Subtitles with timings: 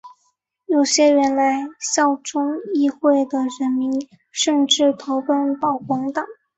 [0.65, 6.25] 有些原来效忠议会的人民甚至投奔保王党。